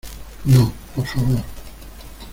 [0.45, 1.43] no, por favor.